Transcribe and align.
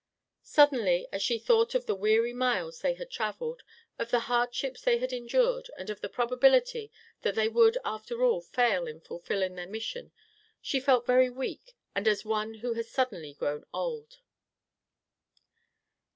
Suddenly, 0.41 1.07
as 1.11 1.21
she 1.21 1.37
thought 1.37 1.75
of 1.75 1.85
the 1.85 1.93
weary 1.93 2.33
miles 2.33 2.81
they 2.81 2.95
had 2.95 3.11
travelled, 3.11 3.61
of 3.99 4.09
the 4.09 4.21
hardships 4.21 4.81
they 4.81 4.97
had 4.97 5.13
endured, 5.13 5.69
and 5.77 5.91
of 5.91 6.01
the 6.01 6.09
probability 6.09 6.91
that 7.21 7.35
they 7.35 7.47
would, 7.47 7.77
after 7.85 8.23
all, 8.23 8.41
fail 8.41 8.87
in 8.87 9.01
fulfilling 9.01 9.53
their 9.53 9.67
mission, 9.67 10.11
she 10.59 10.79
felt 10.79 11.05
very 11.05 11.29
weak 11.29 11.75
and 11.93 12.07
as 12.07 12.25
one 12.25 12.55
who 12.65 12.73
has 12.73 12.89
suddenly 12.89 13.35
grown 13.35 13.63
old. 13.75 14.21